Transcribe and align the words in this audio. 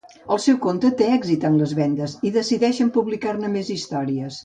El 0.35 0.39
seu 0.45 0.55
conte 0.63 0.91
té 1.01 1.09
èxit 1.17 1.45
en 1.51 1.59
les 1.61 1.75
vendes 1.81 2.17
i 2.31 2.35
decideixen 2.41 2.93
publicar-ne 2.99 3.57
més 3.59 3.75
històries. 3.79 4.39